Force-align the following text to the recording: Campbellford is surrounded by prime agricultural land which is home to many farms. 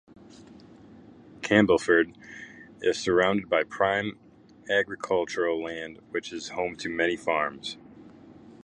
Campbellford 1.41 2.15
is 2.81 2.97
surrounded 2.97 3.47
by 3.49 3.63
prime 3.63 4.17
agricultural 4.67 5.61
land 5.61 5.99
which 6.09 6.33
is 6.33 6.49
home 6.49 6.75
to 6.77 6.89
many 6.89 7.15
farms. 7.15 7.77